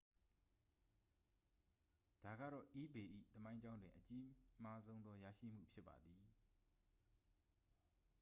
[2.23, 4.25] ဒါကတော့ ebay၏ သမိုင်းကြောင်းတွင် အကြီး
[4.63, 6.23] မားဆုံးသော ရရှိမှု ဖြစ်ပါသည်